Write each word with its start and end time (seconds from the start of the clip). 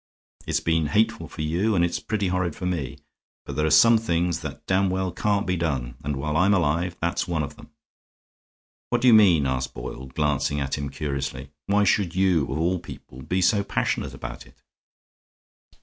It's 0.47 0.59
been 0.59 0.87
hateful 0.87 1.27
for 1.27 1.43
you 1.43 1.75
and 1.75 1.85
it's 1.85 1.99
pretty 1.99 2.29
horrid 2.29 2.55
for 2.55 2.65
me. 2.65 2.97
But 3.45 3.55
there 3.55 3.67
are 3.67 3.69
some 3.69 3.99
things 3.99 4.39
that 4.39 4.65
damned 4.65 4.89
well 4.89 5.11
can't 5.11 5.45
be 5.45 5.55
done, 5.55 5.93
and 6.03 6.15
while 6.15 6.35
I'm 6.37 6.55
alive 6.55 6.97
that's 6.99 7.27
one 7.27 7.43
of 7.43 7.55
them." 7.55 7.69
"What 8.89 9.01
do 9.01 9.07
you 9.07 9.13
mean?" 9.13 9.45
asked 9.45 9.75
Boyle, 9.75 10.07
glancing 10.07 10.59
at 10.59 10.75
him 10.75 10.89
curiously. 10.89 11.51
"Why 11.67 11.83
should 11.83 12.15
you, 12.15 12.45
of 12.51 12.57
all 12.57 12.79
people, 12.79 13.21
be 13.21 13.41
so 13.43 13.63
passionate 13.63 14.15
about 14.15 14.47
it?" 14.47 14.63